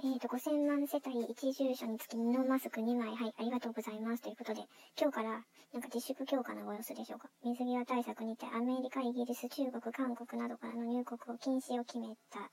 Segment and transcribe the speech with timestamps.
[0.00, 4.22] えっ、と、5000万世帯1住所につき布マスク2枚、はい、ありがとうございます。
[4.22, 4.60] ということで、
[4.96, 5.30] 今日から、
[5.72, 7.28] なんか自粛強化のご様子でしょうか。
[7.42, 12.48] 水際対策にて、アメリカ、イギリス、中国、韓国などからの入国を禁止を決めた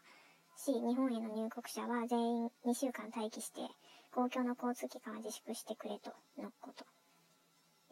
[0.58, 3.62] し、日本への入国者は全員2週間待機して、
[4.12, 6.10] 公共の交通機関は自粛してくれと
[6.42, 6.84] のこと。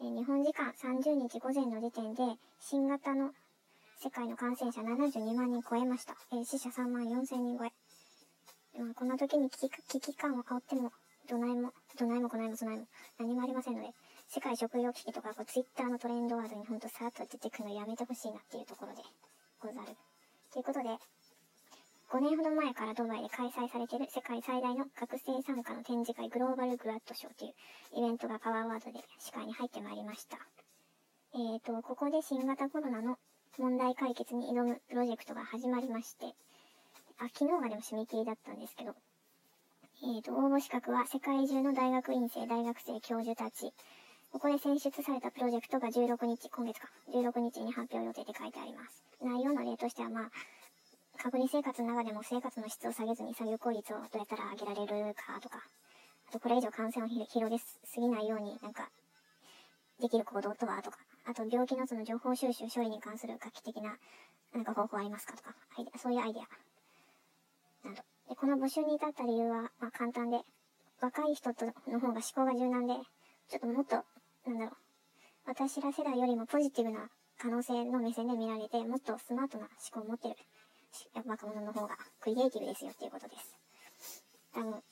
[0.00, 2.24] え日本時間30日午前の時点で、
[2.58, 3.30] 新型の
[4.02, 6.16] 世界の感染者72万人超えました。
[6.32, 7.70] え死者3万4千人超え。
[8.78, 10.92] まあ、こんな時に危機危機感を煽っても、
[11.28, 12.86] どないも、どないもこないもそないも、
[13.18, 13.90] 何もありませんので、
[14.28, 19.02] 世界食糧危機とか、こう、ツイッターのトレンドワードにほんとさーっと出てくるのやめてほしいなっていうところで
[19.60, 19.96] ござる。
[20.52, 20.88] ということで、
[22.10, 27.54] 5年ほど前からドバイで開催されている世界最大の学生参加の展示会グローバルグラッドショーという
[27.98, 30.38] イベントがパワーワードで視界に入ってまいりました。
[31.34, 33.18] えーと、ここで新型コロナの
[33.58, 36.26] 問題解決に挑むプロジェクトが始まりまして、
[37.18, 38.94] あ、昨日がでも締め切りだったんですけど、
[40.02, 43.72] えっ、ー、と、応募資格は世界中の大学院生、大学生、教授たち。
[44.32, 49.04] ここで選出されたプロジェクトが16日、今月か、16日に発表予定で書いてあります。
[49.22, 50.30] 内容の例としては、まあ、
[51.22, 55.62] 隔離生活の中でも生活の質を下げずに作業効率をどうやったら上げられるかとか、
[56.28, 58.90] あとこれ以上感染を広げすぎないようになんか、
[60.00, 63.96] できる行動とはとか、あと病気のその情報収集処理に関する画期的な
[64.52, 66.73] なんか方法ありますかとか、アイデア、そういうアイデア。
[67.92, 70.40] で、この募集に至った理由は、まあ簡単で、
[71.00, 72.94] 若い人との方が思考が柔軟で、
[73.48, 73.96] ちょっともっと、
[74.48, 74.76] なんだろう、
[75.46, 80.36] 私ら世代よりもポジティブな可能性の目線で見られて、もっとスマートな思考を持ってる
[81.26, 83.54] 若者の方がクリエイティブですよっていうことです。
[84.54, 84.82] 多分、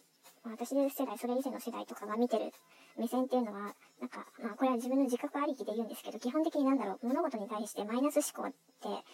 [0.44, 2.52] 私世代、それ以前の世代とかが見てる
[2.98, 9.05] 目線っていうのは、なんか、まあこれは自分の自覚ありきで言うんですけど、基本的になんだろう、物事に対してマイナス思考って、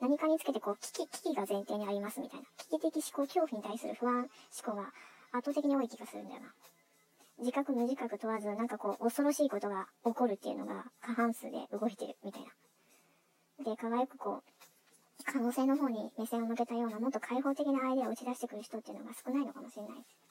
[0.00, 2.46] 何かにつけてこう、危機、危機が前提にありますみたいな。
[2.56, 4.92] 危機的思考、恐怖に対する不安思考が
[5.32, 6.54] 圧倒的に多い気がするんだよな。
[7.40, 13.64] 自覚無自覚問わず、なんかこう、恐ろしいことが起こるっていうのが過半数で動いてるみたいな。
[13.64, 20.25] で、輝くこう、可能性の方に目線を向けたような、もっと開放的なアイデアを打ち出してくる人っていうのが少ないのかもしれないです。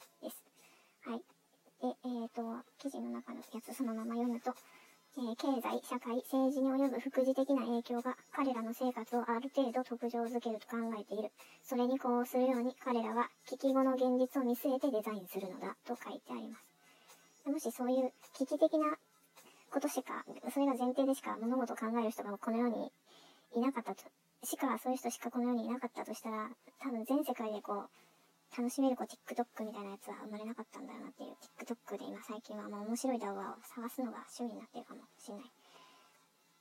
[2.26, 2.42] えっ、ー、と、
[2.78, 4.50] 記事の中のやつそのまま読むと、
[5.16, 11.30] えー、経済、社会、政治に及ぶ副次的な影響が彼らの生活をある程度特徴づけると考えている。
[11.62, 17.48] それにこうするように彼らは危機後の現実を見据えてデザインするのだと書いてあります。
[17.48, 18.98] もしそういう危機的な
[19.70, 22.90] ことしか、それが前提でしか物事を考える人がこの世に
[23.54, 24.02] いなかったと、
[24.42, 26.50] しか、そういう人しかこの世にいなかったとしたら、
[26.82, 28.05] 多分全世界でこう、
[28.52, 35.44] 楽しめるこう TikTok みたいなやつは生まれなかったんだろうなっていう TikTok で今最近はもう面白い動画を探すのが趣味になってるかもしれない。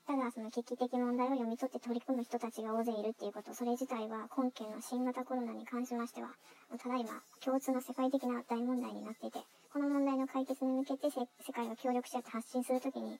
[0.05, 6.29] ただその危機的問題を読み取って取り組む人たちが大勢いるっていうこと、それ自体は今件の新型コロナに関しましては、
[6.77, 9.39] ただいま共通の世界的な大問題になっていて、
[9.73, 13.17] この問題の解決に向けて世界が協力し合って発信するときに、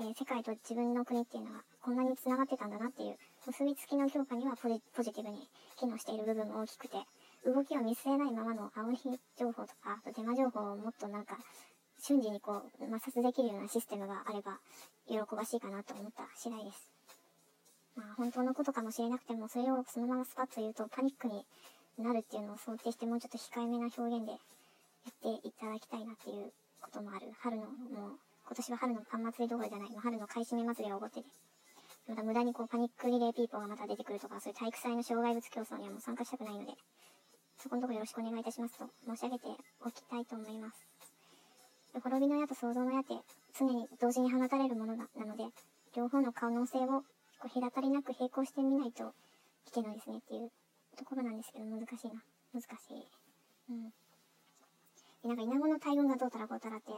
[0.00, 4.80] えー、世界と自分の国っていうのはこんなに繋がってたんだなっていう結びつきの強化にはポジ
[5.12, 6.96] ティブに機能している部分も大きくて、
[7.46, 8.98] 動きを見据えないままの青い
[9.38, 11.38] 情報とか、あとデマ情報をもっとなんか、
[11.98, 14.58] 瞬時にこう、摩擦できるようなシステムがあれば、
[15.06, 16.90] 喜ばしいかなと思った次第です。
[17.94, 21.46] まあ、本当のことかもしれなくても、それをそのままスパッと言うとパニックに
[21.98, 24.38] なるっていうのを想定して、もうちょっと控えめな表現でや
[25.38, 26.52] っていただきたいなっていう
[26.82, 27.30] こともある。
[27.38, 27.70] 春の、もう、
[28.46, 31.26] 今年は春のパン祭りどころじゃない、春の買い占め祭りが起こってて、
[32.08, 36.72] また無駄にこうパニックリレーピーポーがまた出てくるとか、そういう体育祭の障害物競争にはもう参加したくないので、
[37.66, 39.50] そこのとこよろしくお願いいたしますと申し上げて
[39.82, 40.86] おきたいと思います。
[41.98, 43.18] 滅びの矢と創造の矢って
[43.58, 45.50] 常に同時に放たれるものなので、
[45.96, 47.02] 両方の可能性を
[47.42, 49.10] こう隔たりなく並行してみないと
[49.66, 50.54] いけないですねっていう
[50.94, 52.22] ところなんですけど、難しいな。
[52.54, 53.02] 難しい。
[53.70, 53.90] うん。
[53.90, 56.94] でなんか、稲子の大群がどうたらこうたらって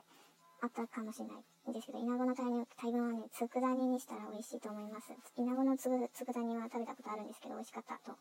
[0.61, 5.17] あったかもしれないんですけど、稲子の大群大群はね、佃煮にしたら美味しいと思います。
[5.41, 8.12] 稲子のつぐ佃煮は食べたことあるんですけど、美味しかったと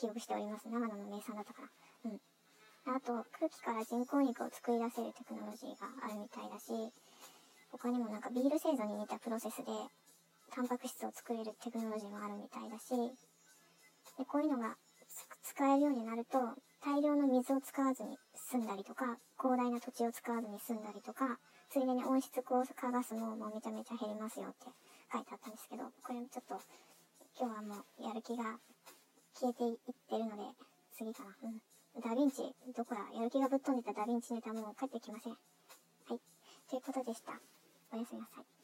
[0.00, 0.64] 記憶しております。
[0.64, 1.68] 長野の名産だったから。
[2.08, 2.20] うん。
[2.88, 6.72] あと、空気から人工肉を作り出せるテクノロジーがあるみたいだし、
[7.68, 9.68] 他にもなんかビール製造に似たプロセスで、
[10.56, 12.96] タンパク質を作れるテクノロジーもあるみたいだし、
[14.16, 14.74] で、こういうのが
[15.44, 16.40] 使えるようになると、
[16.80, 21.36] 大量の水を使わずに済んだりとか、広大な土地を使わずに済んだりとか、
[21.68, 24.72] ついでに温室効果ガスももうめちゃめちゃ減りますよって
[25.12, 26.56] 書いてあったんですけど、これもちょっと、
[27.38, 28.56] 今日はもうやる気が
[29.34, 29.76] 消えていっ
[30.08, 30.42] てるので、
[30.96, 31.36] 次かな。
[31.42, 31.60] うん。
[32.00, 33.00] ダヴィンチ、どこだ？
[33.14, 35.32] やる気がぶっ飛んでたダヴィンチネタも帰ってきません。
[35.32, 35.38] は
[36.14, 36.20] い。
[36.68, 37.32] ということでした。
[37.92, 38.59] おやすみなさい。